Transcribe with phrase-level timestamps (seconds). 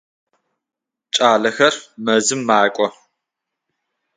[1.15, 2.87] Кӏалэр мэзым макӏо.